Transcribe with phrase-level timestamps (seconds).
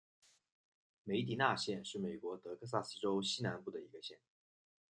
[1.03, 4.17] 梅迪纳县是美国德克萨斯州西南部的一个县。